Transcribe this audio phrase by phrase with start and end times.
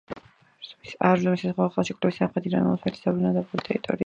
[1.09, 3.99] არზრუმის საზავო ხელშეკრულების თანახმად, ირანმა ოსმალეთს დაუბრუნა დაპყრობილი ტერიტორია.